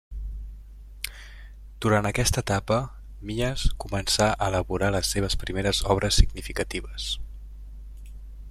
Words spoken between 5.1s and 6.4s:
seves primeres obres